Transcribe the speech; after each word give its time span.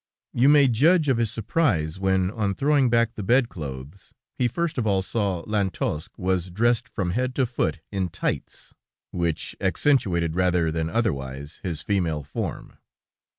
"You 0.33 0.49
may 0.49 0.67
judge 0.67 1.09
of 1.09 1.17
his 1.17 1.29
surprise 1.31 1.99
when, 1.99 2.31
on 2.31 2.55
throwing 2.55 2.89
back 2.89 3.13
the 3.13 3.21
bed 3.21 3.49
clothes, 3.49 4.13
he 4.33 4.47
first 4.47 4.79
of 4.79 4.87
all 4.87 5.03
saw 5.03 5.41
that 5.43 5.47
Lantosque 5.47 6.17
was 6.17 6.49
dressed 6.49 6.89
from 6.89 7.11
head 7.11 7.35
to 7.35 7.45
foot 7.45 7.81
in 7.91 8.09
tights, 8.09 8.73
which 9.11 9.55
accentuated, 9.61 10.33
rather 10.35 10.71
than 10.71 10.89
otherwise, 10.89 11.59
his 11.61 11.83
female 11.83 12.23
form. 12.23 12.77